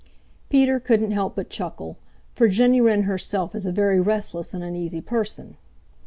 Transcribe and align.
Peter 0.49 0.79
couldn't 0.79 1.11
help 1.11 1.35
but 1.35 1.47
chuckle, 1.51 1.95
for 2.33 2.47
Jenny 2.47 2.81
Wren 2.81 3.03
herself 3.03 3.53
is 3.53 3.67
a 3.67 3.71
very 3.71 3.99
restless 3.99 4.51
and 4.51 4.63
uneasy 4.63 4.99
person. 4.99 5.57